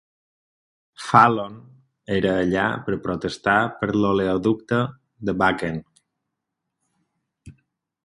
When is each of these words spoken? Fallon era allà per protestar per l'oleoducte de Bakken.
Fallon 1.07 1.59
era 2.15 2.31
allà 2.45 2.65
per 2.87 2.97
protestar 3.05 3.59
per 3.83 3.93
l'oleoducte 4.01 4.83
de 5.31 5.39
Bakken. 5.47 5.81